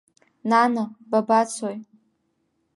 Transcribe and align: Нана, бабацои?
Нана, 0.49 0.85
бабацои? 1.11 1.77